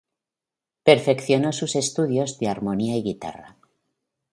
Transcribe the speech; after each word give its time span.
Perfeccionó 0.81 1.51
sus 1.53 1.75
estudios 1.75 2.39
de 2.39 2.47
armonía 2.47 2.95
y 2.97 3.03
guitarra. 3.03 3.57